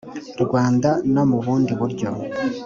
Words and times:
rwanda 0.43 0.89
no 1.13 1.23
mu 1.29 1.37
bundi 1.43 1.71
buryo 1.79 2.09